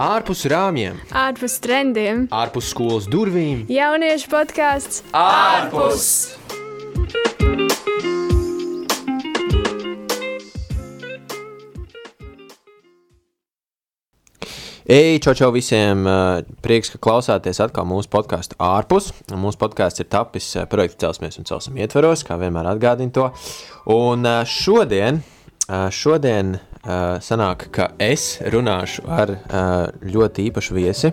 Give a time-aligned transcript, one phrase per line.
[0.00, 3.66] ārpus rāmjiem, ārpus trendiem, ārpus skolas durvīm.
[3.68, 6.06] jauniešu podkāsts ārpus!
[14.90, 16.08] Ej, čau, čau visiem!
[16.64, 19.12] Prieks, ka klausāties atkal mūsu podkāstu ārpus.
[19.36, 23.28] Mūsu podkāsts ir tapis projekta celsmies un celsim ietveros, kā vienmēr atgādinu to.
[23.92, 25.20] Un eh, šodien,
[25.68, 31.12] eh, šodien eh, sanāk, ka es runāšu ar eh, ļoti īpašu viesi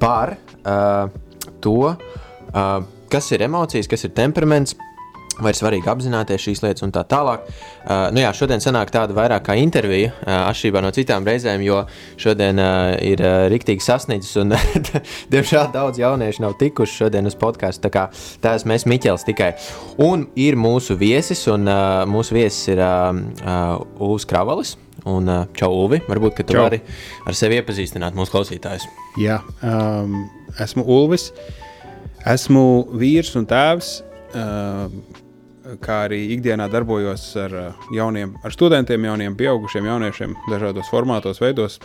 [0.00, 1.20] par eh,
[1.62, 2.78] to, eh,
[3.12, 4.76] kas ir emocijas, kas ir temperaments.
[5.40, 7.46] Vai ir svarīgi apzināties šīs lietas un tā tālāk.
[7.82, 11.78] Uh, nu jā, šodien sanāk tāda vairāk kā intervija, uh, atšķirībā no citām reizēm, jo
[12.20, 14.52] šodien uh, ir uh, riktīgi sasniedzis un,
[15.32, 17.86] diemžēl, daudz jauniešu nav tikuši šodien uz podkāstu.
[17.88, 18.04] Tā kā
[18.44, 19.54] tā esmu es Miķels tikai.
[20.04, 23.08] Un ir mūsu viesis, un uh, mūsu viesis ir uh,
[23.40, 24.76] uh, Ulus Kravalis.
[25.08, 25.26] Un,
[25.58, 26.66] čau, Ulvi, varbūt, ka tu Čau.
[26.68, 26.78] vari
[27.26, 28.86] ar sevi iepazīstināt mūsu klausītājus.
[29.18, 30.22] Jā, um,
[30.62, 31.30] esmu Ulvis.
[32.28, 32.64] Esmu
[33.00, 33.96] vīrs un tēvs.
[34.38, 35.02] Um,
[35.82, 37.52] kā arī ikdienā darbojos ar
[37.94, 41.78] jauniem, ar studentiem, jauniem, pieaugušiem jauniešiem, dažādos formātos, veidos.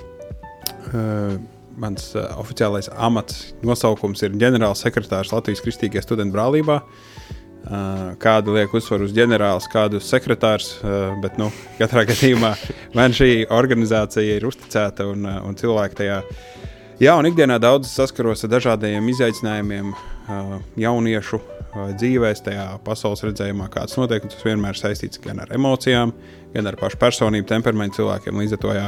[0.93, 1.37] Uh,
[1.77, 6.81] mans uh, oficiālais amats nosaukums ir ģenerālsekretārs Latvijas Kristīgajā studentu brālībā.
[6.81, 7.36] Uh,
[8.23, 12.53] kādu liek uzsvaru uz ģenerālis, kādu uz sekretārs, uh, bet, nu, katrā gadījumā
[12.97, 16.21] man šī organizācija ir uzticēta un, uh, un cilvēki tajā
[16.97, 19.91] Jā, un ikdienā daudz saskaros ar dažādiem izaicinājumiem
[20.81, 21.37] jauniešu
[21.99, 24.25] dzīvēs, tajā pasaules redzējumā, kāds notiek.
[24.25, 26.15] Tas vienmēr ir saistīts gan ar emocijām,
[26.55, 28.41] gan ar pašu personību, temperamentu cilvēkiem.
[28.41, 28.87] Līdz ar to jā,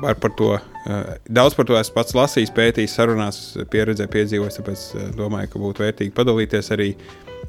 [0.00, 3.40] var par to, uh, daudz par to esmu pats lasījis, pētījis, sarunās,
[3.72, 4.60] pieredzē, piedzīvojis.
[4.60, 6.94] Tāpēc uh, domāju, ka būtu vērtīgi padalīties arī.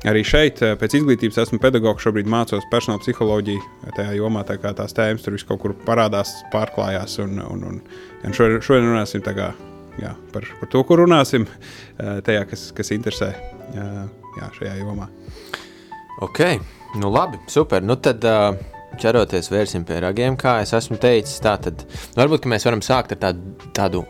[0.08, 2.02] Arī šeit, uh, pēc izglītības, esmu pedagogs.
[2.06, 6.32] Šobrīd mācos personāla psiholoģiju tajā jomā, tā kā tās tēmas tur vis kaut kur parādās,
[6.54, 7.20] pārklājās.
[7.22, 7.82] Un, un, un,
[8.26, 9.52] un šodien, runāsim kā,
[10.02, 11.46] jā, par, par to, kur runāsim,
[12.00, 13.34] tajā, kas, kas interesē
[13.76, 15.12] jā, šajā jomā.
[16.22, 16.40] Ok,
[17.02, 17.84] nu labi, super.
[17.84, 18.56] Nu tad uh,
[19.02, 21.42] ķeroties vērsim pie ragiem, kā es esmu teicis.
[21.44, 24.04] Tā tad nu, varbūt mēs varam sākt ar tādu, tādu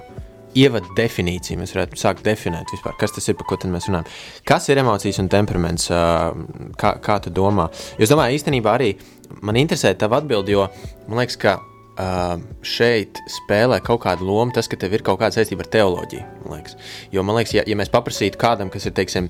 [0.58, 1.60] ievadu definīciju.
[1.62, 4.12] Mēs varētu sākt definēt, vispār, kas tas ir, par ko mēs runājam.
[4.48, 5.90] Kas ir emocijas un temperaments?
[5.92, 7.70] Uh, kā, kā tu domā?
[7.98, 8.94] Jo es domāju, īstenībā arī
[9.42, 10.68] man interesē tava atbildi, jo
[11.08, 11.60] man liekas, ka
[12.02, 16.24] Uh, šeit spēlē kaut kādu lomu tas, ka tev ir kaut kāda saistība ar teoloģiju.
[16.46, 16.78] Man liekas.
[17.12, 19.28] Jo man liekas, ja, ja mēs paprasītu kādam, kas ir teiksim,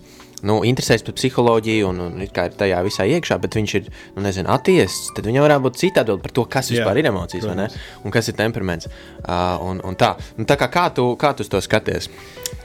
[0.47, 4.49] nu, interesēs par psiholoģiju un, un ir tajā visā iekšā, bet viņš ir nu, nezinu,
[4.53, 8.13] atiesis, tad viņam varētu būt cita atbilde par to, kas Jā, vispār ir emocijas un
[8.13, 8.89] kas ir temperaments.
[9.21, 10.15] Uh, un, un tā.
[10.39, 12.09] Nu, tā kā, kā, tu, kā tu to skaties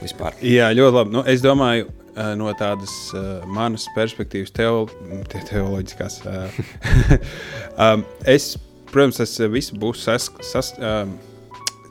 [0.01, 0.37] vispār?
[0.45, 1.17] Jā, ļoti labi.
[1.17, 1.89] Nu, es domāju,
[2.37, 4.85] no tādas uh, manas perspektīvas, teo,
[5.31, 6.19] te, teoloģiskās.
[6.25, 7.17] Uh,
[7.83, 8.55] um, es,
[8.89, 11.13] protams, tas viss būs sas, sas, um,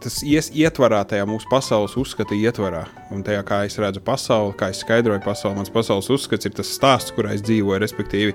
[0.02, 2.84] tas ies, ietvarā tajā mūsu pasaules uzskata ietvarā.
[3.14, 6.72] Un tajā, kā es redzu pasauli, kā es skaidroju pasauli, mans pasaules uzskats ir tas
[6.76, 8.34] stāsts, kurā es dzīvoju, respektīvi,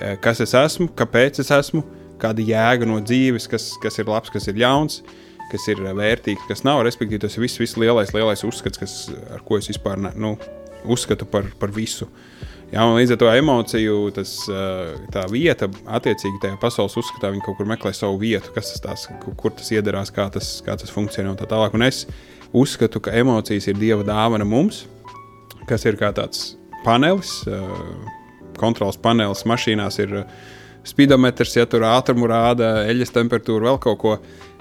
[0.00, 1.84] eh, kas es esmu, kāpēc es esmu,
[2.22, 5.02] kāda jēga no dzīves, kas, kas ir labs, kas ir ļauns,
[5.50, 6.82] kas ir vērtīgs, kas nav.
[6.86, 8.96] Respektīvi, tas ir viss, viss lielais, lielais uzskats, kas,
[9.34, 10.34] ar ko es vispār ne, nu,
[10.84, 12.08] uzskatu par, par visu.
[12.74, 14.30] Jā, un līdz ar to emociju tas,
[15.14, 19.04] tā vieta, attiecīgi tajā pasaules uzskatā, viņi kaut kur meklē savu vietu, kas tas tās,
[19.22, 21.76] kur, tas iedarās, kā tas, kā tas funkcionē un tā tālāk.
[21.78, 22.02] Un es
[22.50, 24.88] uzskatu, ka emocijas ir dieva dāvana mums,
[25.70, 27.36] kas ir kā tāds panelis,
[28.58, 30.24] kontrols panelis mašīnās ir
[30.82, 34.16] speedometrs, ja tur ātrumu rāda, eļļas temperatūru, vēl kaut ko,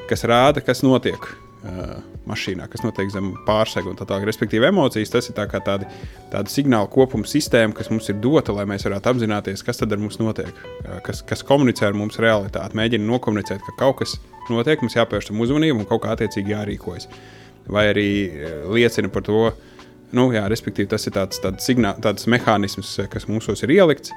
[0.06, 4.26] kas rāda, kas notiek uh, mašīnā, kas notiek zem pārsegu un tā tālāk.
[4.28, 5.88] Respektīvi, emocijas tas ir tā kā tādi,
[6.32, 10.02] tāda signāla kopuma sistēma, kas mums ir dota, lai mēs varētu apzināties, kas tad ar
[10.02, 14.18] mums notiek, uh, kas, kas komunicē ar mums realitāti, mēģina nokomunicēt, ka kaut kas
[14.52, 17.10] notiek, mums jāpievērš tam uzmanību un kaut kā attiecīgi jārīkojas.
[17.72, 19.44] Vai arī uh, liecina par to,
[20.16, 24.16] nu, jā, respektīvi, tas ir tāds, tāds, signā, tāds mehānisms, uh, kas mūsos ir ielikts.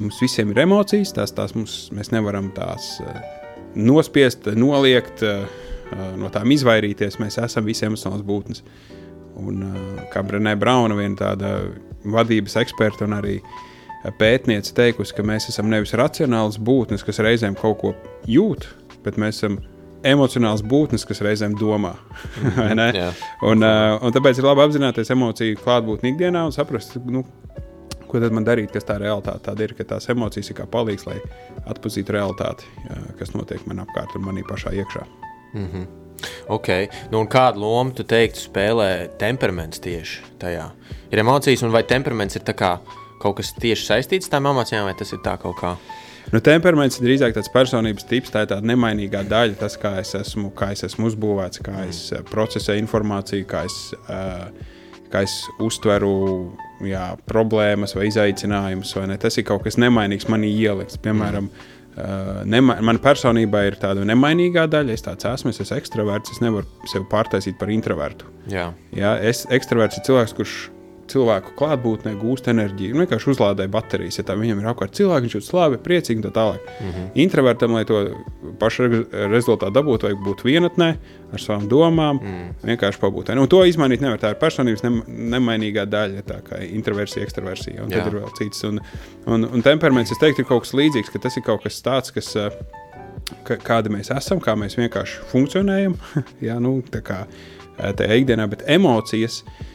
[0.00, 2.96] Mums visiem ir emocijas, tās, tās mums, mēs nevaram tās
[3.78, 5.44] nospiest, noliegt, uh,
[6.18, 7.18] no tām izvairīties.
[7.22, 8.64] Mēs esam visi emocionāls būtnes.
[9.40, 11.54] Un, uh, kā Brenē Brauna, viena tāda
[12.04, 13.62] vadības eksperta un arī uh,
[14.18, 17.94] pētniece teikusi, ka mēs esam nevis racionāls būtnes, kas reizēm kaut ko
[18.30, 18.68] jūt,
[19.04, 19.58] bet mēs esam
[20.04, 21.94] emocionāls būtnes, kas reizēm domā.
[22.80, 22.90] ne?
[22.94, 23.10] Jā.
[23.42, 27.24] un, uh, un tāpēc ir labi apzināties emociju klātbūtni ikdienā un saprast, nu,
[28.06, 31.08] ko tad man darīt, kas tā realitāte tāda ir, ka tās emocijas ir kā palīgs,
[31.08, 31.18] lai
[31.64, 32.68] atpazītu realitāti,
[33.18, 35.08] kas notiek man apkārt un manī pašā iekšā.
[36.48, 36.68] Ok,
[37.12, 38.88] nu un kādu lomu tu teiktu spēlē
[39.20, 40.68] temperaments tieši tajā?
[41.12, 42.78] Ir emocijas, un vai temperaments ir kā
[43.22, 45.74] kaut kas tieši saistīts ar tām emocijām, vai tas ir tā kaut kā?
[46.32, 50.14] Nu, temperaments ir drīzāk tāds personības tips, tā ir tāda nemainīgā daļa, tas, kā es
[50.16, 53.76] esmu, kā es esmu uzbūvēts, kā es uh, procesēju informāciju, kā es,
[54.08, 54.48] uh,
[55.12, 56.14] kā es uztveru
[56.88, 58.96] jā, problēmas vai izaicinājumus.
[58.96, 59.20] Vai ne?
[59.20, 60.98] tas ir kaut kas nemainīgs manī ielikts.
[61.04, 64.94] Piemēram, uh, nema, mana personība ir tāda nemainīgā daļa.
[64.96, 66.34] Es tāds esmu, es esmu ekstraverts.
[66.34, 68.30] Es nevaru sevi pārtaisīt par introvertu.
[68.50, 68.70] Jā.
[68.96, 70.56] Jā, es ekstraverts ir cilvēks, kurš
[71.10, 72.94] cilvēku klātbūtnē gūst enerģiju.
[72.94, 74.18] Viņš vienkārši uzlādē baterijas.
[74.18, 76.68] Ja tā viņam ir apkārt cilvēki, viņš jūtas labi, priecīgi un tā tālāk.
[76.80, 77.08] Mm -hmm.
[77.24, 78.00] Introvertam, lai to
[78.60, 79.02] pašu re
[79.32, 80.88] rezultātu dabūtu, vajag būt vienatnē
[81.32, 82.54] ar savām domām, mm.
[82.64, 83.34] vienkārši pabūt.
[83.34, 84.18] Nu, to izmainīt nevar.
[84.18, 87.82] Tā ir personības ne, nemainīgā daļa, tā kā introversija, ekstraversija.
[87.82, 87.98] Un Jā.
[87.98, 88.64] tad ir vēl cits.
[88.64, 88.80] Un,
[89.26, 92.14] un, un temperaments, es teiktu, ir kaut kas līdzīgs, ka tas ir kaut kas tāds,
[92.14, 92.36] kas.
[93.44, 95.94] Ka, kādi mēs esam, kā mēs vienkārši funkcionējam,
[96.48, 97.26] jā, nu, tā kā
[97.78, 99.73] tajā ikdienā, bet emocijas uh,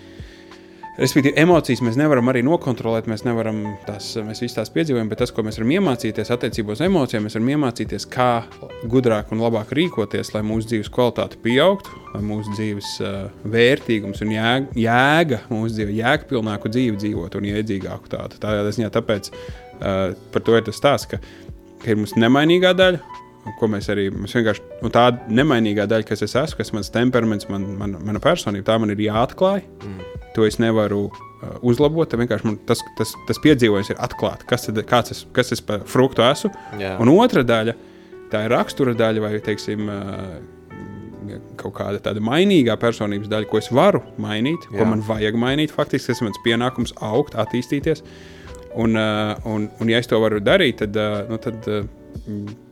[0.99, 5.31] Respektīvi, emocijas mēs nevaram arī nokontrolēt, mēs nevaram tās, mēs visas tās piedzīvojam, bet tas,
[5.31, 8.27] ko mēs varam iemācīties attiecībā uz emocijām, mēs varam iemācīties, kā
[8.91, 13.15] gudrāk un labāk rīkoties, lai mūsu dzīves kvalitāte pieaugtu, lai mūsu dzīves uh,
[13.53, 18.41] vērtīgums un jēga, jēga mūsu dzīve, jēgpilnāku dzīvi dzīvot un iedzīgāku tādu.
[18.43, 21.21] Tādā ziņā tāpēc uh, par to ir tas stāsts, ka,
[21.79, 23.23] ka ir mūsu nemainīgā daļa,
[23.59, 27.49] ko mēs arī mēs vienkārši nu, tāda nemainīgā daļa, kas es esmu, kas mans temperaments,
[27.49, 29.65] man, man, mana personība, tā man ir jāatklāj.
[29.79, 32.13] Mm to es nevaru uh, uzlabot.
[32.21, 34.79] Vienkārši man tas, tas, tas piedzīvojums ir atklāts, kas, tad,
[35.11, 36.53] es, kas es par fruktu esmu.
[36.81, 36.95] Jā.
[37.01, 37.75] Un otra daļa,
[38.31, 40.39] tā ir rakstura daļa vai teiksim, uh,
[41.59, 44.79] kaut kāda tāda mainīgā personības daļa, ko es varu mainīt, Jā.
[44.79, 45.75] ko man vajag mainīt.
[45.75, 48.01] Faktiski tas ir mans pienākums augt, attīstīties.
[48.79, 51.83] Un, uh, un, un ja es to varu darīt, tad, uh, nu, tad, uh,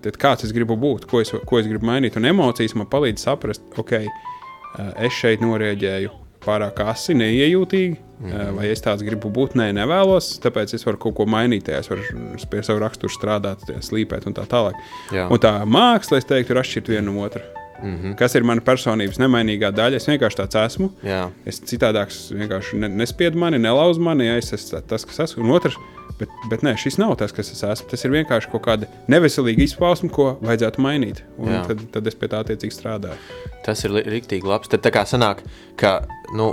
[0.05, 2.17] tad kāds es gribu būt, ko es, ko es gribu mainīt.
[2.19, 6.13] Un emocijas man palīdz saprast, ok, uh, es šeit norēģēju
[6.47, 7.97] pārāk asi, neiejūtīgi.
[8.17, 8.55] Mm -hmm.
[8.57, 9.53] Vai es tāds gribu būt?
[9.59, 10.39] Nē, nevēlos.
[10.41, 12.01] Tāpēc es varu kaut ko mainīt, es varu
[12.49, 14.73] pie savu raksturu strādāt, slīpēt un tā tālāk.
[15.11, 15.27] Jā.
[15.29, 17.45] Un tā māksla, es teiktu, ir atšķirta viena no otras.
[17.83, 18.15] Mm -hmm.
[18.15, 19.95] Kas ir mana personības nemainīgā daļa?
[19.95, 20.91] Es vienkārši tāds esmu.
[21.03, 21.29] Jā.
[21.45, 25.43] Es citādāks vienkārši nespiedu mani, nelauzu mani, ja es esmu tas, kas esmu.
[25.43, 25.77] Un otrs,
[26.17, 27.89] Bet, bet nē, šis nav tas, kas es esmu.
[27.91, 31.21] Tas ir vienkārši kaut kāda neveselīga izpausme, ko vajadzētu mainīt.
[31.67, 33.17] Tad, tad es pie tā attiecīgi strādāju.
[33.65, 34.71] Tas ir rīktīgi labs.
[34.71, 35.43] Tad tā kā sanāk,
[35.77, 35.99] ka,
[36.33, 36.49] nu,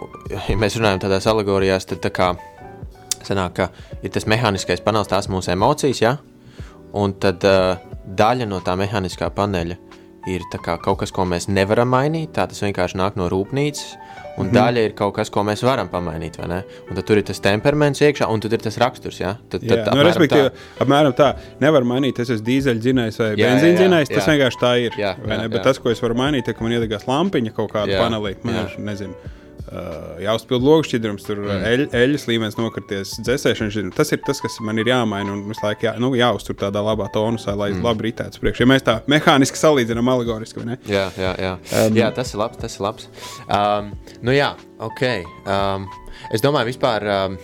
[0.50, 2.34] ja mēs runājam tādās alegorijās, tad tā kā
[3.24, 3.70] sanāk, ka
[4.04, 6.16] ir tas mehāniskais panelis, tās mūsu emocijas, ja?
[6.94, 9.78] un tad uh, daļa no tā mehāniskā paneļa
[10.30, 12.32] ir kaut kas, ko mēs nevaram mainīt.
[12.36, 13.94] Tā tas vienkārši nāk no rūpnīcas
[14.34, 14.54] un mm.
[14.54, 16.40] daļa ir kaut kas, ko mēs varam pamainīt.
[16.42, 16.54] Un
[16.96, 19.20] tad tur ir tas temperaments iekšā, un tad ir tas raksturs.
[19.22, 19.36] Ja?
[19.52, 20.82] Tad, tad, jā, nu, respektīvi, tā.
[20.84, 21.30] apmēram tā.
[21.62, 24.12] Nevar mainīt, tas ir dīzeļdzinējs vai benzīnzinējs.
[24.14, 24.98] Tas vienkārši tā ir.
[25.00, 25.54] Jā, jā, jā.
[25.54, 28.36] Bet tas, ko es varu mainīt, ir, ka man iedegās lampiņa kaut kāda panelī.
[28.42, 29.42] Man ir, nezinu
[29.74, 31.64] Uh, jāuzpild logs šķidrums, tur mm.
[31.66, 33.96] eļ, eļļas līmenis nokrities, dzēsēšanas šķidrums.
[33.98, 37.08] Tas ir tas, kas man ir jāmaina un visu laiku jā, nu, jāuztur tādā labā
[37.14, 37.82] tonusā, lai mm.
[37.82, 38.62] labi ritētu priekš.
[38.62, 40.78] Ja mēs tā mehāniski salīdzinām, alegoriski, vai ne?
[40.86, 41.52] Jā, jā, jā.
[41.80, 42.62] Um, jā tas ir labs.
[42.62, 43.10] Tas ir labs.
[43.48, 43.90] Um,
[44.22, 45.06] nu jā, ok.
[45.42, 45.90] Um,
[46.30, 47.10] es domāju, vispār.
[47.10, 47.40] Um,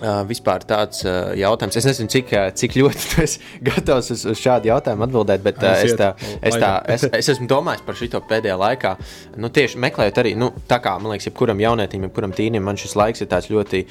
[0.00, 1.76] Uh, vispār tāds uh, jautājums.
[1.76, 5.58] Es nezinu, cik, uh, cik ļoti tu esi gatavs uz, uz šādu jautājumu atbildēt, bet
[5.60, 8.94] uh, es, tā, es, tā, es, es esmu domājis par šo pēdējā laikā.
[9.36, 12.96] Nu, tieši meklējot arī, nu, tā kā man liekas, jebkuram jaunietim, jebkuram tīnim, man šis
[12.96, 13.82] laiks ir tāds ļoti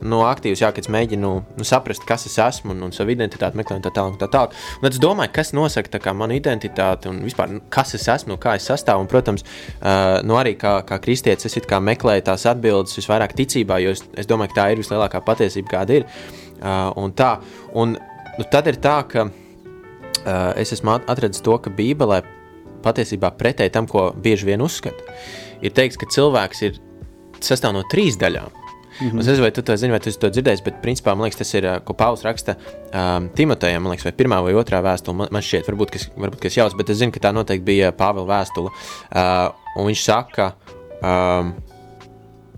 [0.00, 3.58] nu, aktīvs, jā, kad es mēģinu nu, saprast, kas es esmu un, un savu identitāti
[3.58, 4.18] meklēt, tā tālāk.
[4.20, 4.54] Tā tālāk.
[4.78, 8.38] Un tad es domāju, kas nosaka kā, manu identitāti un vispār, nu, kas es esmu,
[8.42, 9.02] kā es sastāvu.
[9.02, 13.94] Un, protams, uh, nu, arī kā, kā kristietis, es meklēju tās atbildes visvairāk ticībā, jo
[13.96, 16.08] es, es domāju, ka tā ir vislielākā patiesība, kāda ir.
[16.58, 17.36] Uh, un tā,
[17.78, 17.96] un,
[18.38, 22.22] nu, tad ir tā, ka uh, es esmu atradzis to, ka Bībelē
[22.84, 25.18] patiesībā pretēji tam, ko bieži vien uzskata,
[25.64, 26.78] ir teikts, ka cilvēks ir
[27.42, 28.57] sastāv no trīs daļām.
[29.00, 29.20] Mm -hmm.
[29.20, 31.54] Es nezinu, vai tu to zini, vai tu to dzirdēsi, bet principā man liekas, tas
[31.54, 32.56] ir, ko Pauls raksta
[32.94, 35.14] um, Timotejam, man liekas, vai pirmā vai otrā vēstule.
[35.14, 37.92] Man, man šķiet, varbūt, kas, varbūt kas jauns, bet es zinu, ka tā noteikti bija
[37.92, 38.70] Pāvila vēstule.
[39.14, 40.52] Uh, un viņš saka,
[41.02, 41.54] um,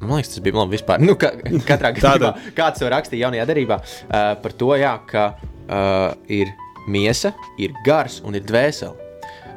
[0.00, 1.00] Man liekas, tas bija labi vispār.
[1.08, 1.30] Nu, ka,
[1.68, 6.54] katrā gadījumā, kāds to rakstīja jaunajā darbā, uh, par to, jā, ka uh, ir
[6.88, 9.09] miesa, ir gars un ir dvēsele.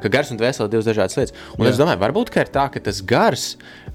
[0.04, 1.34] Ka gars un dvēsele ir divas dažādas lietas.
[1.56, 1.72] Un jā.
[1.72, 3.44] es domāju, varbūt ir tā, ka tas gars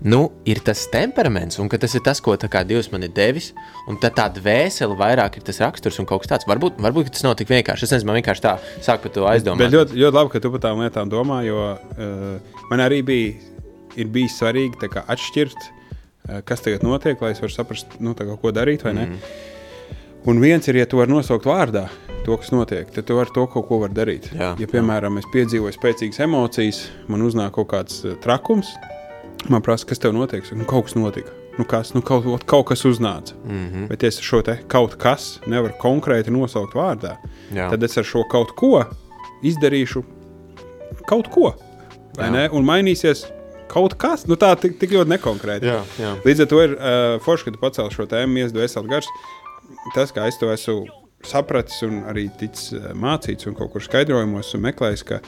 [0.01, 3.51] nu, ir tas temperaments, un tas ir tas, ko Dievs man ir devis.
[3.89, 6.47] Un tad tā dvēsele vairāk ir tas raksturs un kaut kas tāds.
[6.49, 7.85] Varbūt, varbūt tas nav tik vienkārši.
[7.85, 9.67] Es nezinu, man vienkārši tā sāk par to aizdomāt.
[9.67, 13.35] Bet ļoti, ļoti labi, ka tu par tām lietām domā, jo uh, man arī bija,
[13.99, 18.27] ir bijis svarīgi kā, atšķirt, uh, kas tagad notiek, lai es varētu saprast, nu, kā,
[18.41, 19.07] ko darīt vai ne.
[19.13, 19.57] Mm.
[20.27, 21.87] Un viens ir, ja tu vari nosaukt vārdā
[22.25, 24.27] to, kas notiek, tad tu vari to kaut ko darīt.
[24.35, 25.23] Jā, ja, piemēram, jā.
[25.23, 28.73] es piedzīvoju spēcīgas emocijas, man uznāk kaut kāds uh, trakums,
[29.47, 30.43] Man prasa, kas tev notiek?
[30.51, 31.31] Un kaut kas notika.
[31.57, 33.33] nu kas, nu kaut, kaut kas uznāca.
[33.45, 33.67] Mm.
[33.67, 33.87] -hmm.
[33.87, 37.15] Bet es šo te kaut kas nevaru konkrēti nosaukt vārdā.
[37.53, 37.69] Jā.
[37.69, 38.85] Tad es ar šo kaut ko
[39.43, 40.03] izdarīšu
[41.07, 41.53] kaut ko.
[42.51, 43.25] Un mainīsies
[43.67, 45.65] kaut kas, nu tā tik, ļoti nekonkrēti.
[45.65, 46.15] Jā, jā.
[46.25, 49.07] Līdz ar to ir uh, forši, ka tu pacēli šo tēmu, iesdu esat gars.
[49.95, 50.85] Tas, kā es to esmu
[51.25, 55.19] sapratis un arī ticis uh, mācīts un kaut kur skaidrojumos un meklējis, ka,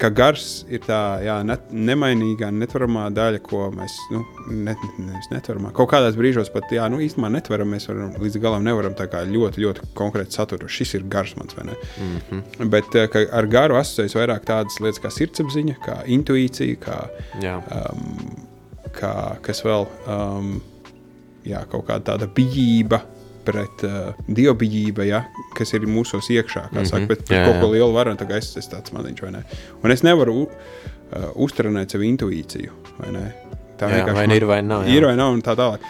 [0.00, 1.56] ka gars ir tā jā, ne,
[1.90, 5.74] nemainīgā, netvaramā daļa, ko mēs nu, ne, nevis netvaramā.
[5.76, 9.20] Kaut kādās brīžos pat jā, nu, īstenībā netvaram, mēs varam, līdz galam nevaram tā kā
[9.28, 10.72] ļoti, ļoti konkrēti saturēt.
[10.72, 11.78] Šis ir gars mans, vai ne?
[12.00, 12.72] Mm -hmm.
[12.72, 16.98] Bet ka ar garu asociējas vairāk tādas lietas kā sirdsapziņa, kā intuīcija, kā
[17.42, 17.60] jā.
[17.60, 18.48] um,
[18.94, 20.56] kā, kas vēl um,
[21.46, 23.02] jā, kaut kāda tāda bijība.
[23.44, 25.24] Pret uh, dievbijību, ja,
[25.56, 26.90] kas ir mūsos iekšā, kā mm -hmm.
[26.90, 29.30] saka, bet pret Jā, kaut ko lielu varu, tā kā es esmu tāds maziņš, vai
[29.30, 29.44] ne?
[29.82, 30.48] Un es nevaru uh,
[31.34, 33.34] uztrenēt savu intuīciju, vai ne?
[33.78, 34.96] Tā Jā, vienkārši vai man- ir, vai nav, jā.
[34.96, 35.80] Ir vai nav, un tā tālāk.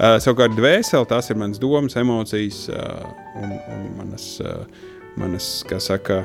[0.00, 3.04] Uh, savukārt, dvēseli, tās ir manas domas, emocijas uh,
[3.42, 4.64] un, un manas, uh,
[5.16, 6.24] manas, kā saka,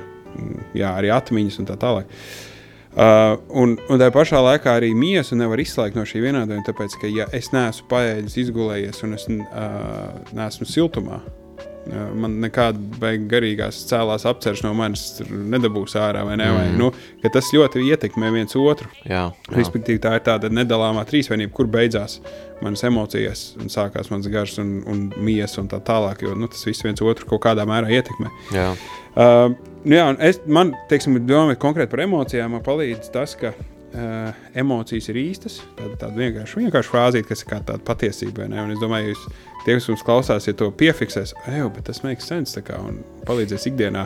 [0.74, 2.06] jā, arī atmiņas un tā tālāk.
[2.06, 2.55] Uh,
[2.96, 7.28] un, un tā pašā laikā arī miesu nevar izslēgt no šī vienādojuma, tāpēc, ka, ja
[7.36, 14.64] es neesmu paēdis, izgulējies un es uh, neesmu siltumā, uh, man nekāda garīgās cēlās apceres
[14.64, 16.48] no manis nedabūs ārā, vai ne?
[16.48, 16.56] Mm.
[16.56, 18.90] Vai, nu, tas ļoti ietekmē viens otru.
[19.04, 19.56] Jā, jā.
[19.60, 22.22] Respektīvi, tā ir tāda nedalāmā trīsvienība, kur beidzās
[22.64, 26.24] manas emocijas, un sākās mans gars un, un mijas un tā tālāk.
[26.24, 28.32] Jo nu, tas viss viens otru kaut kādā mērā ietekmē.
[28.56, 28.70] jā.
[29.16, 29.54] Uh,
[29.88, 33.54] nu jā, es, man, teiksim, domājot konkrēti par emocijām, man palīdz tas, ka
[33.96, 35.60] uh, emocijas ir īstas.
[35.78, 38.50] Tāda, tāda vienkārša, vienkārša frāzīte, kas ir kā tāda patiesība.
[38.52, 38.62] ne?
[38.64, 39.28] Un es domāju, jūs,
[39.66, 43.70] tie, kas mums klausās, ja to piefiksēs, ej, bet tas makes sense kā, un palīdzēs
[43.72, 44.06] ikdienā.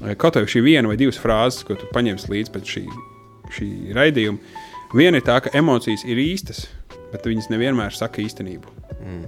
[0.00, 2.84] Eh, Kaut vai šī viena vai divas frāzes, ko tu paņemsi līdzi pēc šī,
[3.56, 4.58] šī raidījuma.
[4.96, 6.64] Viena ir tā, ka emocijas ir īstas,
[7.12, 8.74] bet viņas nevienmēr saka īstenību.
[8.98, 9.24] Mm.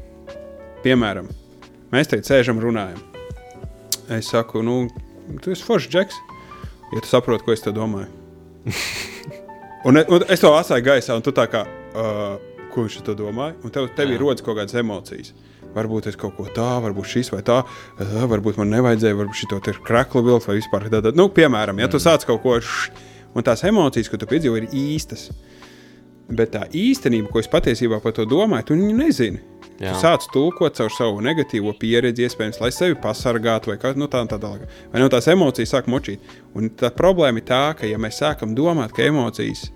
[0.83, 1.29] Piemēram,
[1.95, 3.03] mēs te sēžam un runājam.
[4.11, 4.89] Es saku, nu,
[5.43, 6.19] tu esi foršs džeks,
[6.93, 8.11] ja tu saproti, ko es te domāju.
[9.89, 12.35] un, un es to atstāju gaisā, un tu tā kā, uh,
[12.73, 15.33] ko viņš to domāja, un tev, tev ir rodas kaut kādas emocijas.
[15.73, 19.63] Varbūt es kaut ko tādu, varbūt šis vai tā, uh, varbūt man nevajadzēja, varbūt šī
[19.73, 21.15] ir krakla vilks vai vispār tāda.
[21.17, 22.93] Nu, piemēram, ja tu sāc kaut ko, š,
[23.35, 25.31] un tās emocijas, ko tu piedzīvo, ir īstas.
[26.33, 29.52] Bet tā īstenība, ko es patiesībā par to domāju, tu nezini.
[29.83, 29.91] Jā.
[29.97, 34.21] Tu sāc tulkot caur savu negatīvo pieredzi, iespējams, lai sevi pasargātu, vai kā nu, tā,
[34.31, 34.69] tā tālāk.
[34.93, 36.23] Vai no tās emocijas sāk močīt.
[36.55, 39.67] Un tā problēma ir tā, ka, ja mēs sākam domāt, ka emocijas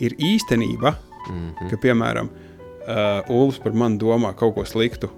[0.00, 0.94] ir īstenība,
[1.28, 1.70] mm -hmm.
[1.70, 5.12] ka, piemēram, uh, Ulus par mani domā kaut ko sliktu,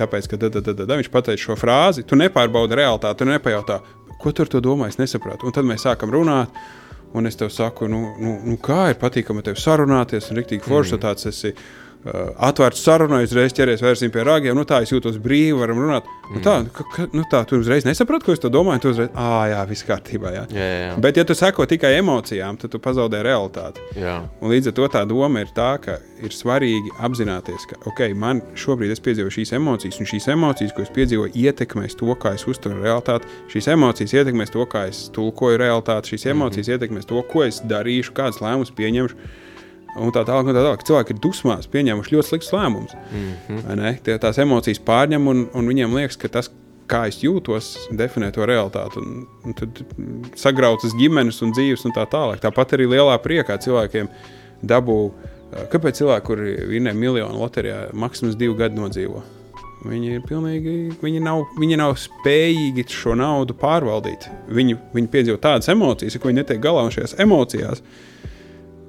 [0.00, 3.24] tāpēc, ka da, da, da, da, da, viņš pateica šo frāzi, tu nepārbaudi realitāti, tu
[3.24, 3.80] nepajautā,
[4.20, 5.46] ko tu ar to domā, es nesapratu.
[5.46, 6.48] Un tad mēs sākam runāt.
[7.14, 10.96] Un es tev saku, nu, nu, nu kā ir patīkami tevi sarunāties, un rīktīgi forši
[10.96, 11.00] mm.
[11.00, 11.48] tāds esi.
[11.48, 11.85] Uh,
[12.48, 14.56] atvērts sarunai, uzreiz ķeries vērsim pie rāgiem.
[14.56, 16.08] Nu, tā es jūtos brīvi, varam runāt.
[16.30, 18.82] Nu, tā, ka, ka, nu, tā, tu uzreiz nesaproti, ko es to domāju.
[18.82, 20.32] Tu uzreiz, ah, jā, viss kārtībā.
[20.34, 20.44] Jā.
[20.54, 20.90] Jā, jā.
[21.02, 23.84] Bet, ja tu seko tikai emocijām, tad tu pazaudē realitāti.
[24.54, 28.94] līdz ar to tā doma ir tā, ka ir svarīgi apzināties, ka okay, man šobrīd
[28.94, 32.82] es piedzīvoju šīs emocijas, un šīs emocijas, ko es piedzīvoju, ietekmēs to, kā es uztveru
[32.84, 33.30] realitāti.
[33.52, 36.78] Šīs emocijas ietekmēs to, kā es tulkoju realitāti, šīs emocijas mm -hmm.
[36.78, 39.44] ietekmēs to, ko es darīšu, kādas lēmumus pieņemšu.
[39.96, 40.84] Un tā tālāk, un tā tālāk.
[40.86, 42.94] Cilvēki ir dusmās, pieņēmuši ļoti sliktus lēmumus.
[43.10, 44.00] Mm -hmm.
[44.04, 46.50] Tie, tās emocijas pārņem, un, un viņiem liekas, ka tas,
[46.86, 49.00] kā es jūtos, definē to realitāti.
[49.00, 49.80] Un, un tad
[50.34, 52.42] sagrautas ģimenes un dzīves un tā tālāk.
[52.44, 54.08] Tāpat arī lielā priekā cilvēkiem
[54.62, 55.00] dabū.
[55.72, 59.22] Kāpēc cilvēki, kuri vinnē miljonu loterijā, maksimums divu gadu nodzīvo?
[59.86, 64.26] Viņi ir pilnīgi, viņi nav, viņi nav spējīgi šo naudu pārvaldīt.
[64.48, 67.82] Viņi, viņi piedzīvo tādas emocijas, ka viņi netiek galā un šajās emocijās,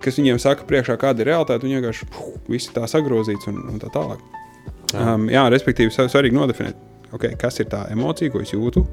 [0.03, 3.81] kas viņiem saka, priekšā, kāda ir realitāte, viņi vienkārši puh, visi tā sagrozīts un, un
[3.81, 4.23] tā tālāk.
[4.93, 6.79] Jā, um, jā respektīvi, svar- svarīgi nodefinēt,
[7.11, 8.85] okay, kas ir tā emocija, ko es jūtu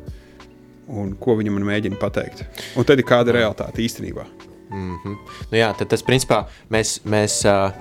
[0.95, 2.45] un ko viņa man mēģina pateikt.
[2.77, 4.27] Un tad ir kāda realitāte īstenībā.
[4.71, 5.17] Mm -hmm.
[5.51, 7.73] nu, jā, tad tas principā mēs, mēs uh,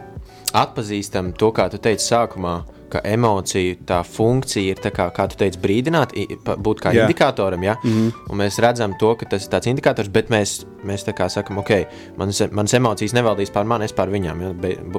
[0.54, 2.62] atpazīstam to, kā tu teici sākumā,
[2.94, 6.14] ka emocija tā funkcija ir tā kā, kā tu teici, brīdināt,
[6.46, 7.08] būt kā Jā.
[7.08, 7.64] indikatoram.
[7.64, 7.76] Ja?
[7.84, 8.12] Mm -hmm.
[8.30, 11.58] Un mēs redzam to, ka tas ir tāds indikators, bet mēs, mēs tā kā sakam,
[11.58, 11.72] ok,
[12.18, 14.42] manas, manas emocijas nevaldīs pār mani, es pār viņām.
[14.42, 14.54] Ja?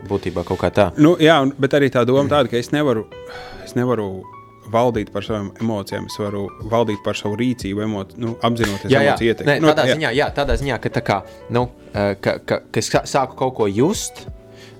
[0.09, 0.91] Būtībā kaut kā tā.
[0.97, 3.07] Nu, jā, bet arī tā doma tāda, ka es nevaru,
[3.65, 4.23] es nevaru
[4.73, 9.15] valdīt par savām emocijām, es varu valdīt par savu rīcību, emo, nu, apzinoties Jā, jā.
[9.15, 9.61] emociju ietekmi.
[9.61, 9.97] Nu, tādā, jā.
[9.99, 11.21] ziņā, jā, tādā ziņā, ka, tā kā,
[11.51, 14.27] nu, eh, ka, ka, ka es sā- sāku kaut ko just.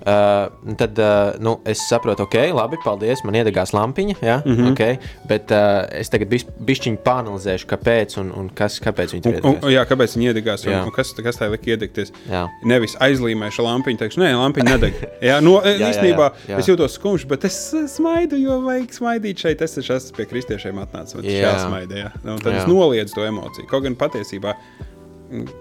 [0.05, 3.23] Uh, tad uh, nu, es saprotu, ok, labi, paldies.
[3.25, 4.35] Man iedegās lampiņa, ja?
[4.45, 4.71] mm -hmm.
[4.71, 9.49] okay, bet uh, es tagad bišķiņu pāranalizēšu, kāpēc un, un kas, kāpēc viņi tur iedegās.
[9.49, 10.83] Un, un, jā, kāpēc viņi iedegās un, jā.
[10.85, 12.13] un kas, kas tā lika iedegties.
[12.29, 12.45] Jā.
[12.63, 15.03] Nevis aizlīmēšu lampiņu, teikšu, nē, lampiņa nedeg.
[15.31, 16.59] jā, no, jā, īstenībā jā, jā, jā.
[16.61, 17.61] es jūtos skumjš, bet es
[17.97, 19.61] smaidu, jo vajag smaidīt šeit.
[19.65, 21.25] Es esmu pie kristiešiem atnācis.
[21.25, 22.11] Jā, smaidē, jā.
[22.21, 22.61] Un tad jā.
[22.61, 23.65] es noliedzu to emociju.
[23.73, 24.53] Kaut gan patiesībā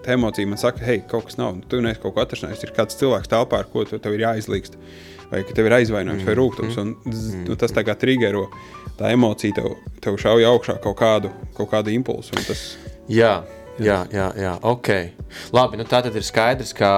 [0.05, 2.65] tā emocija man saka, hei, kaut kas nav, tu neesi kaut ko atrasinājis.
[2.67, 4.79] Ir kāds cilvēks telpā, ar ko tu, tev ir jāizlīgst,
[5.33, 6.31] vai ka tev ir aizvainojums mm.
[6.31, 6.79] vai rūkums.
[6.83, 7.45] Un, mm.
[7.53, 8.47] un tas tā kā triggero,
[8.99, 12.37] tā emocija tev, tev šauj augšā kaut kādu, kaut kādu impulsu.
[12.49, 12.67] Tas...
[13.11, 13.39] Jā.
[13.83, 14.89] Jā, jā, jā, ok.
[15.55, 16.91] Labi, nu tā tad ir skaidrs, ka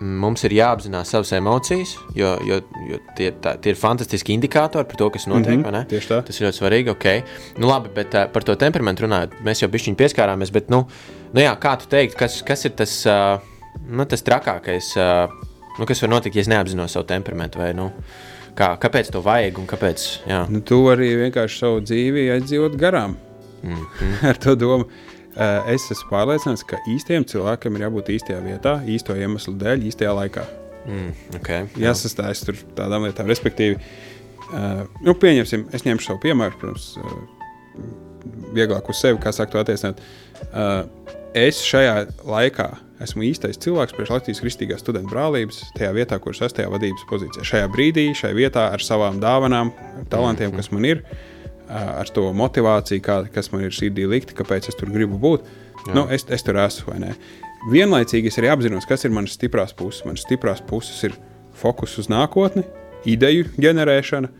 [0.00, 4.96] mums ir jāapzinās savas emocijas, jo, jo, jo tie, tā, tie ir fantastiski indikātori par
[4.96, 5.58] to, kas notiek.
[5.58, 6.22] Mm -hmm, tieši tā.
[6.24, 6.90] Tas ir ļoti svarīgi.
[6.90, 7.22] Okay.
[7.58, 10.52] Nu, labi, bet uh, par to temperamentu runājot, mēs jau pišķiņi pieskārāmies.
[10.52, 10.86] Bet, nu,
[11.32, 13.40] nu, jā, kā tu teiksi, kas, kas ir tas, uh,
[13.88, 15.30] nu, tas trakākais, uh,
[15.78, 17.58] nu, kas var notikt, ja es neapzinos savu temperamentu?
[17.58, 17.90] Vai, nu,
[18.54, 20.20] kā, kāpēc to vajag un kāpēc?
[20.26, 20.46] Jā.
[20.48, 23.16] Nu, tu arī vienkārši savu dzīvi aizdzīvot garām
[23.62, 24.26] mm -hmm.
[24.28, 24.84] ar to domu.
[25.30, 30.14] Eh, es esmu pārliecināts, ka īstajam cilvēkam ir jābūt īstajā vietā, īsto iemeslu dēļ, īstajā
[30.16, 30.46] laikā.
[30.90, 31.90] Mm, okay, jā.
[31.90, 33.76] Jāsastājas tur tādām lietām, respektīvi,
[34.48, 37.86] uh, nu, pieņemsim, es ņemšu savu piemēru, protams, uh,
[38.56, 40.02] vieglāk uz sevi, kā saka, to attiecināt.
[40.50, 40.88] Uh,
[41.36, 42.72] es šajā laikā
[43.04, 47.06] esmu īstais cilvēks priekš Latvijas Kristīgās studentu brālības, tajā vietā, kur es esmu tajā vadības
[47.12, 47.46] pozīcijā.
[47.52, 49.70] Šajā brīdī, šajā vietā ar savām dāvanām,
[50.10, 50.64] talantiem, mm -hmm.
[50.64, 51.04] kas man ir.
[51.04, 51.29] Uh,
[51.70, 55.46] ar to motivāciju, kā, kas man ir sirdī likta, kāpēc es tur gribu būt.
[55.86, 55.94] Jā.
[55.96, 56.96] Nu, es, es tur esmu.
[57.70, 60.04] Vienlaicīgi es arī apzinos, kas ir manas stiprās puses.
[60.08, 61.16] Manas stiprās puses ir
[61.60, 62.64] fokus uz nākotni,
[63.08, 64.30] ideju ģenerēšana,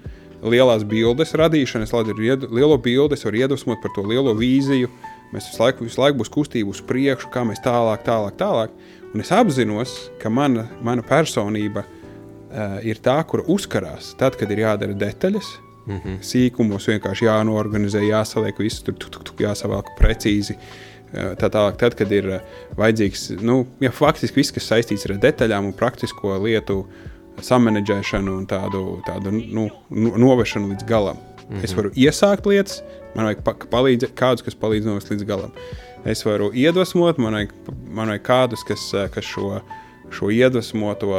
[0.51, 1.87] lielās bildes radīšana.
[1.87, 4.91] Es redzu lielo bildi, es varu iedvesmot par to lielo vīziju.
[5.31, 8.75] Mēs visu laiku, visu laiku būs kustība uz priekšu, kā mēs tālāk, tālāk, tālāk.
[9.15, 14.65] Un es apzinos, ka mana, mana personība uh, ir tā, kura uzkarās tad, kad ir
[14.65, 15.53] jādara detaļas,
[15.91, 16.19] Mm -hmm.
[16.23, 20.57] Sīkumos vienkārši jānorganizē, jāsaliek, viss tur tuk, tuk, tuk, jāsavalk precīzi.
[21.11, 22.41] Tā tālāk, tad, kad ir
[22.79, 26.85] vajadzīgs, nu, ja faktiski viss, kas saistīts ar detaļām un praktisko lietu
[27.43, 31.17] samanģēšanu un tādu, tādu nu, novēršanu līdz galam.
[31.17, 31.65] Mm -hmm.
[31.65, 32.83] Es varu iesākt lietas,
[33.15, 35.51] man vajag palīdz, kādus, kas palīdz novest līdz galam.
[36.05, 37.51] Es varu iedvesmot, man vajag,
[37.91, 39.61] man vajag kādus, kas, kas šo,
[40.15, 41.11] šo iedvesmoto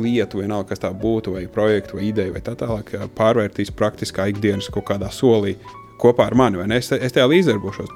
[0.00, 4.70] lietu, vienalga, kas tā būtu, vai projektu, vai ideju, vai tā tālāk, pārvērtīs praktiskā ikdienas
[4.72, 5.56] kaut kādā solī
[6.00, 6.62] kopā ar mani.
[6.76, 7.90] Es, es tajā līdzdarbošos.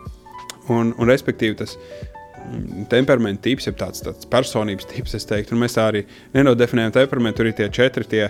[0.73, 5.65] Un, un respektīvi, tas mm, temperamenta tips, ir tāds, tāds personības tips, es teiktu, un
[5.65, 6.05] mēs tā arī
[6.37, 7.43] nenodefinējam temperamentu.
[7.43, 8.25] Tur ir tie četri tie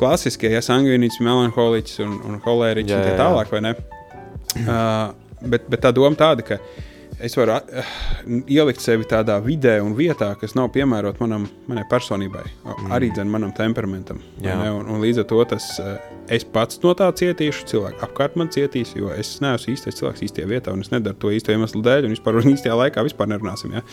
[0.00, 3.76] klasiskie, ja sangvīniķis, melanholiķis un, un holēriķis un tā tālāk, vai ne?
[4.54, 5.08] Uh,
[5.50, 6.60] bet, bet tā doma tāda, ka
[7.20, 7.92] es varu uh,
[8.50, 12.92] ielikt sevi tādā vidē un vietā, kas nav piemērota manam, manai personībai, mm.
[12.94, 14.22] arī dzen, manam temperamentam.
[14.42, 15.96] Un, un līdz ar to tas, uh,
[16.32, 20.50] es pats no tā cietīšu, cilvēki apkārt man cietīs, jo es neesmu īstais cilvēks īstajā
[20.50, 23.78] vietā, un es nedaru to īsto iemeslu dēļ, un vispār īstajā laikā vispār nerunāsim.
[23.78, 23.84] Ja?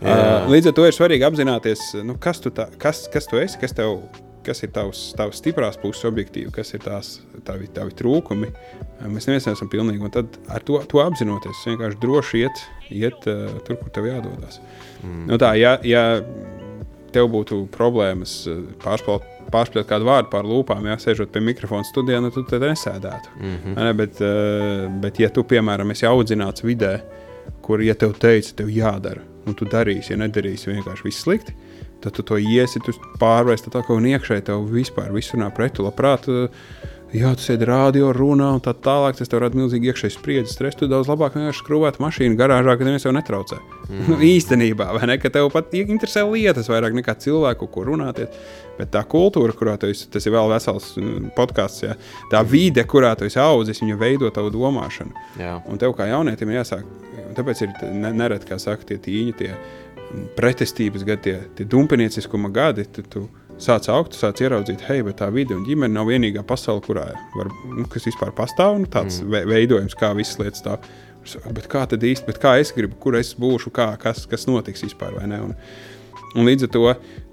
[0.00, 3.60] Uh, līdz ar to ir svarīgi apzināties, nu, kas, tu tā, kas, kas tu esi,
[3.60, 7.94] kas tev ir kas ir tavs, tavs stiprās puses, objektīvi, kas ir tās tavi, tavi
[7.96, 8.50] trūkumi.
[9.10, 10.02] Mēs neviens neesam pilnīgi.
[10.06, 12.64] Un tad ar to, to apzinoties, vienkārši droši iet,
[13.02, 14.60] iet uh, tur, kur tev jādodas.
[15.02, 15.26] Mm.
[15.30, 16.04] Nu tā, ja, ja
[17.14, 18.42] tev būtu problēmas
[18.82, 23.34] pārspēlēt, pārspēlēt kādu vārdu pār lūpām, ja sēžot pie mikrofona studijā, nu, tad tu nesēdētu.
[23.40, 23.80] Mm -hmm.
[23.80, 27.00] ne, bet, uh, bet, ja tu, piemēram, esi audzināts vidē,
[27.62, 31.56] kur, ja tev teica, tev jādara, un tu darīsi, ja nedarīsi, vienkārši viss slikti
[32.00, 35.76] tad tu to iesi, tu pārvērsti tā kā un iekšēji tev vispār viss runā pret,
[35.76, 36.48] tu labprāt, eh,
[37.16, 40.82] jā, tu sēdi rādio, runā un tā tālāk, tas tev rada milzīgi iekšēji spriedzi, stresu,
[40.82, 43.58] tu daudz labāk vienkārši skrūvēt mašīnu garāžā, kad neviens jau netraucē.
[43.88, 44.06] Mm.
[44.08, 48.30] Nu, īstenībā, vai ne, ka tev pat interesē lietas vairāk nekā cilvēku, ko runāties,
[48.78, 51.98] bet tā kultūra, kurā tu esi, tas ir vēl vesels mm, podkāsts, ja,
[52.32, 55.28] tā vide, kurā tu esi audzis, viņa veido tavu domāšanu.
[55.42, 55.58] Jā.
[55.68, 56.86] Un tev kā jaunietim ir jāsāk,
[57.36, 59.52] tāpēc ir nereti, kā saka, tie tīņi, tie
[60.36, 63.26] pretestības gadi, tie, tie dumpinieciskuma gadi, tad tu
[63.60, 67.52] sāc augt, sāc ieraudzīt, hei, bet tā vide un ģimene nav vienīgā pasaule, kurā var,
[67.76, 69.50] nu, kas vispār pastāv, nu, tāds mm.
[69.50, 70.88] veidojums, kā visas lietas stāv.
[71.52, 75.12] Bet kā tad īsti, kā es gribu, kur es būšu, kā, kas, kas notiks vispār,
[75.18, 75.40] vai ne?
[75.44, 75.52] Un,
[76.32, 76.84] un līdz ar to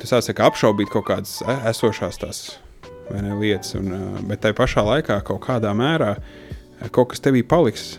[0.02, 2.42] tu sāc apšaubīt kaut kādas e, esošās tās
[3.14, 3.94] ne, lietas, un,
[4.28, 6.18] bet tai pašā laikā kaut kādā mērā
[6.92, 7.96] kaut kas tevī paliks.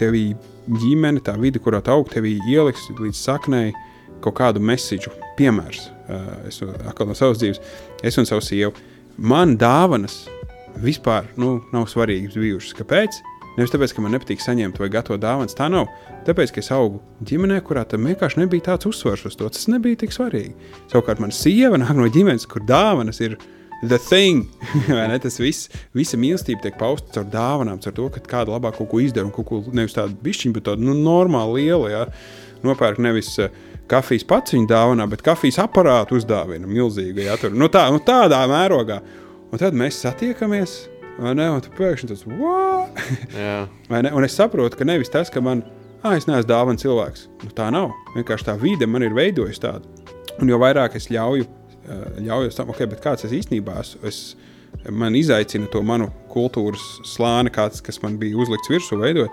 [0.00, 0.30] Tevī
[0.64, 3.91] ģimene, tā vide, kurā tu aug, tevī ieliks līdz saknei, uh,
[4.24, 5.88] kaut kādu mēsīju, piemērs,
[6.48, 7.60] es atkal no savas dzīves,
[8.04, 8.74] es un savu sievu.
[9.18, 10.22] Man dāvanas
[10.82, 12.76] vispār nu, nav svarīgas bijušas.
[12.80, 13.20] Kāpēc?
[13.58, 15.56] Nevis tāpēc, ka man nepatīk saņemt vai gatavot dāvanas.
[15.56, 15.90] Tā nav.
[16.24, 19.48] Tāpēc, ka es augu ģimenē, kurā tam vienkārši nebija tāds uzsvars uz to.
[19.52, 20.54] Tas nebija tik svarīgi.
[20.92, 23.36] Savukārt, mana sieva nāk no ģimenes, kur dāvanas ir
[23.82, 24.48] the thing.
[25.24, 29.02] Tas viss, visa mīlestība tiek pausta caur dāvanām, caur to, ka kāda labāk kaut ko
[29.04, 31.90] izdara un kaut ko nevis tādu bišķiņu, bet tādu nu, normālu lielu.
[31.92, 32.06] Ja?
[32.64, 33.52] Nopērk nevis uh,
[33.92, 37.26] kafijas paciņu dāvanā, bet kafijas aparātu uzdāvina milzīgu.
[37.28, 37.36] Ja?
[37.40, 39.02] Tur, nu, tā, nu, tādā mērogā.
[39.52, 40.78] Un tad mēs satiekamies
[41.20, 41.48] ne?
[41.52, 42.24] Un pēkšņi tas-
[44.16, 45.62] un es saprotu, ka nevis tas, ka man,
[46.02, 47.28] ah, es neesmu dāvana cilvēks.
[47.44, 47.92] Nu, tā nav.
[48.16, 49.88] Vienkārši tā vide man ir veidojusi tādu.
[50.40, 51.46] Un jo vairāk es ļauju,
[52.24, 54.02] ļauju tam, ok, bet kāds es īstenībā esmu.
[54.08, 54.36] Es,
[54.88, 59.30] man izaicina to manu kultūras slāni, kāds, kas man bija uzlikts virsū, veidot.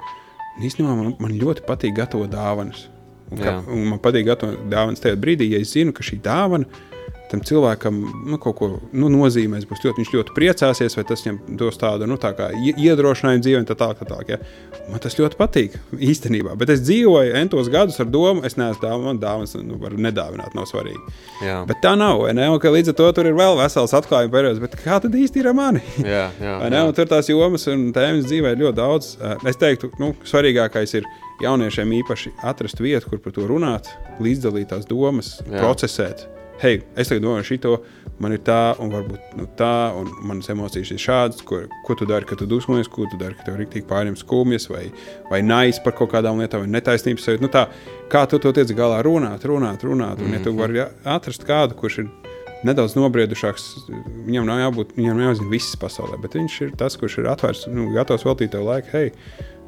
[0.57, 2.89] Un īstenībā man, man ļoti patīk gatavot dāvanas.
[3.31, 6.65] Un man patīk gatavot dāvanas tajā brīdī, ja es zinu, ka šī dāvana
[7.29, 9.67] tam cilvēkam nu, kaut ko nu, nozīmēs.
[9.69, 13.77] Būs ļoti, viņš ļoti priecāsies, vai tas viņam dos tādu nu, tā iedrošinājumu dzīvē, tā
[13.77, 14.01] tālāk.
[14.01, 14.39] Tā, tā, ja.
[14.89, 16.55] Man tas ļoti patīk īstenībā.
[16.59, 20.57] Bet es dzīvoju entos gadus ar domu, es neesmu dāvana, man dāvanas nu, var nedāvināt,
[20.57, 21.01] nav svarīgi.
[21.45, 21.61] Jā.
[21.69, 22.25] Bet tā nav.
[22.33, 22.49] Ne?
[22.49, 24.81] Un, līdz ar to tur ir vēl vesels atklājuma periods.
[24.81, 25.85] Kā tad īsti ir ar mani?
[26.01, 26.83] Jā, jā, jā.
[26.97, 29.15] Tur tās jomas un tēmas dzīvē ir ļoti daudz.
[29.49, 31.05] Es teiktu, nu, svarīgākais ir
[31.43, 33.91] jauniešiem īpaši atrast vietu, kur par to runāt,
[34.23, 35.61] līdzdalīt tās domas, jā.
[35.61, 36.27] procesēt
[36.59, 37.73] hei, es tagad domāju, šito
[38.19, 42.07] man ir tā, un varbūt nu, tā, un manas emocijas ir šādas, ko, ko tu
[42.09, 44.89] dari, kad tu dusmojies, ko tu dari, kad tev ir rīktīgi pārņem skumjas, vai,
[45.31, 47.45] vai nais par kaut kādām lietām, vai netaisnības sajūta.
[47.45, 47.65] Nu, tā,
[48.11, 50.59] kā tu to tiec galā runāt, runāt, runāt, un ja tu mhm.
[50.59, 52.09] vari atrast kādu, kurš ir
[52.67, 53.69] nedaudz nobriedušāks,
[54.27, 57.69] viņam nav jābūt, viņam nav jāzina viss pasaulē, bet viņš ir tas, kurš ir atvērts,
[57.71, 59.13] nu, gatavs veltīt tev laiku, hei,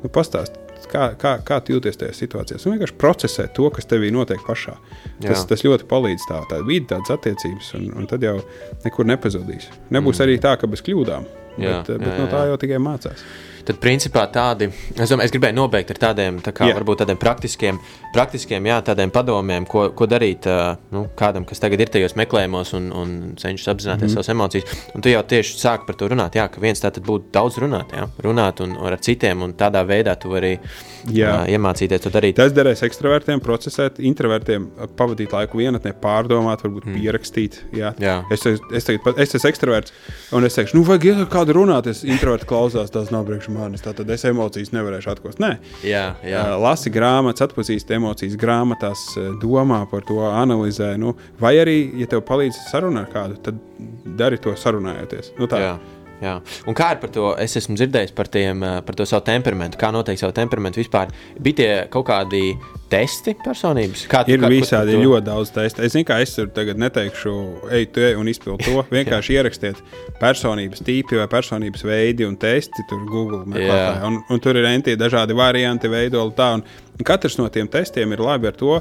[0.02, 0.60] nu, pastāst,
[0.92, 2.60] kā, kā, kā tu jūties tajā situācijā.
[2.66, 4.78] Un vienkārši procesē to, kas tevī notiek pašā.
[5.22, 5.44] Tas, Jā.
[5.52, 8.38] tas ļoti palīdz tā, tā vidi, tādas attiecības, un, un tad jau
[8.86, 9.70] nekur nepazudīs.
[9.90, 10.26] Nebūs mm.
[10.26, 13.26] arī tā, ka bez kļūdām, jā, bet, jā, bet no tā jau tikai mācās.
[13.66, 17.78] Tad, principā, tādi, es, domāju, es gribēju nobeigt ar tādiem, tā kā, varbūt tādiem praktiskiem,
[18.16, 20.48] praktiskiem jā, tādiem padomiem, ko, ko darīt
[20.94, 24.16] nu, kādam, kas tagad ir tajos meklējumos un, un cenšas apzināties mm.
[24.16, 24.78] savas emocijas.
[24.96, 27.94] Un tu jau tieši sāki par to runāt, jā, ka viens tātad būtu daudz runāt,
[27.96, 30.56] jā, runāt un, un ar citiem, un tādā veidā tu vari
[31.10, 31.42] Jā.
[31.50, 32.38] iemācīties to darīt.
[32.38, 36.98] Tas derēs ekstravertiem, procesēt, introvertiem, pavadīt laiku vienatnē, pārdomāt, varbūt mm.
[36.98, 37.62] pierakstīt.
[37.78, 37.94] Jā.
[38.02, 38.20] Jā.
[38.34, 39.96] Es, es, es, tagad, es esmu ekstraverts,
[40.38, 41.90] un es teikšu, nu, vajag ja kādu runāt.
[41.92, 43.84] Es introverts klausās, tas nav priekš manis.
[43.86, 45.42] Tad es emocijas nevarēšu atkost.
[45.42, 46.44] Nē, jā, jā.
[46.62, 49.06] lasi grāmatas, atpazīsti emocijas grāmatās,
[49.42, 50.94] domā par to, analizē.
[51.02, 53.58] Nu, vai arī, ja tev palīdz sarunāt ar kādu, tad
[54.20, 55.34] dari to sarunājoties.
[55.40, 55.66] Nu, tā.
[55.66, 55.74] Jā.
[56.22, 56.36] Jā.
[56.70, 57.32] Un kā ir par to?
[57.42, 59.80] Es esmu dzirdējis par, tiem, eh, par to savu temperamentu.
[59.82, 61.10] Kā noteikt savu temperamentu vispār?
[61.42, 62.44] Bija tie kaut kādi
[62.92, 64.06] testi personības?
[64.12, 65.02] Kā tu, ir kā, visādi to...
[65.02, 65.82] ļoti daudz testu.
[65.88, 67.34] Es zinu, ka es tur tagad neteikšu,
[67.74, 68.86] ej, tu ej un izpildi to.
[68.98, 69.82] Vienkārši ierakstiet
[70.22, 74.06] personības tīpi vai personības veidi un testi tur Google meklētājā.
[74.12, 76.54] Un, un tur ir entie dažādi varianti, veidoli tā.
[76.62, 78.78] Un katrs no tiem testiem ir labi ar to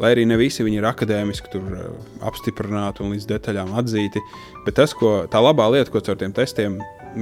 [0.00, 4.22] lai arī ne visi viņi ir akadēmiski tur, uh, apstiprināti un līdz detaļām atzīti.
[4.66, 6.80] Bet tas, ko tā labā lieta, ko caur tiem testiem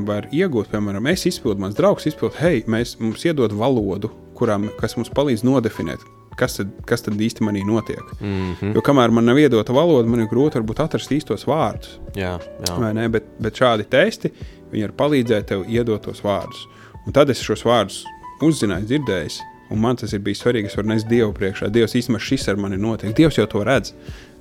[0.09, 4.97] var iegūt, piemēram, es izpildu, mans draugs izpildu, hei, mēs, mums iedod valodu, kurām, kas
[4.99, 6.05] mums palīdz nodefinēt.
[6.39, 8.05] Kas tad, kas tad īsti manī notiek?
[8.21, 8.75] Mm -hmm.
[8.77, 11.99] Jo kamēr man nav iedota valoda, man ir grūti atrast īstos vārdus.
[12.15, 12.39] Jā,
[12.69, 13.09] jā.
[13.11, 14.31] Bet, bet šādi testi
[14.73, 16.69] var palīdzēt tev iedot tos vārdus.
[17.07, 18.05] Un tad es šos vārdus
[18.41, 19.31] uzzināju, dzirdēju,
[19.69, 20.71] Un man tas ir bijis svarīgi.
[20.71, 21.69] Es varu nest Dievu priekšā.
[21.73, 23.13] Dievs īstenībā šis ar mani notiek.
[23.17, 23.93] Dievs jau to redz.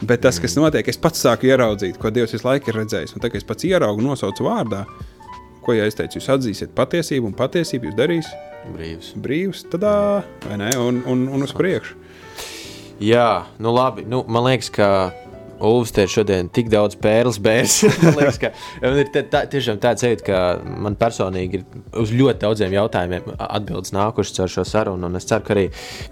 [0.02, 3.16] Bet tas, kas notiek, es pats sāku ieraudzīt, ko Dievs visu laiku ir redzējis.
[3.18, 4.86] Un tagad es pats ieraugu, nosaucu vārdā,
[5.66, 8.54] ko ja es teicu, jūs atzīsiet patiesību, un patiesību jūs darīsiet.
[8.72, 9.14] Brīvs.
[9.24, 9.84] Brīvs, tad
[10.48, 10.72] vai ne?
[10.80, 12.00] Un, un, un uz priekšu.
[13.04, 14.08] Jā, nu labi.
[14.10, 14.88] Nu, man liekas, ka
[15.64, 17.80] Ulfs te ir šodien tik daudz pērles bērs.
[18.04, 18.52] man liekas, ka
[18.84, 20.42] man ir tā, tiešām tāds sajūta, ka
[20.86, 21.66] man personīgi ir
[22.02, 25.10] uz ļoti daudziem jautājumiem atbildes nākušas ar šo sarunu.
[25.10, 25.66] Un es ceru, ka arī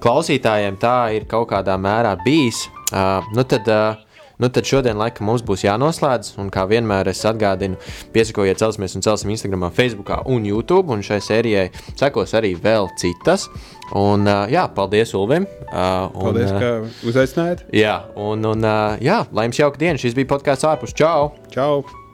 [0.03, 2.65] klausītājiem tā ir kaut kādā mērā bijis.
[2.93, 4.04] Uh, nu tad, uh,
[4.41, 6.35] Nu, tad šodien laikam mums būs jānoslēdz.
[6.41, 7.79] Un kā vienmēr es atgādinu,
[8.15, 10.91] piesakojiet celsimies un celsim Instagram, Facebook un YouTube.
[10.93, 13.49] Un šai sērijai sekos arī vēl citas.
[13.95, 15.45] Un, uh, jā, paldies Ulvim.
[15.67, 16.71] Uh, un, paldies, ka
[17.07, 17.67] uzaicinājāt.
[17.75, 20.01] Jā, un, un uh, jā, lai jums jauka diena.
[20.01, 20.95] Šis bija podkāsts ārpus.
[20.97, 21.31] Čau!
[21.53, 22.04] Čau!